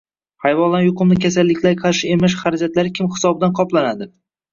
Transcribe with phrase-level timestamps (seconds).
[0.43, 4.09] Hayvonlarni yuqumli kasalliklarga qarshi emlash xarajatlari kim hisobidan qoplanadi?